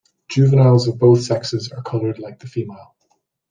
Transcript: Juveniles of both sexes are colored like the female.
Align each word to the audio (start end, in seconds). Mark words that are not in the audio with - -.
Juveniles 0.29 0.87
of 0.87 0.97
both 0.97 1.21
sexes 1.21 1.71
are 1.71 1.83
colored 1.83 2.17
like 2.17 2.39
the 2.39 2.47
female. 2.47 2.95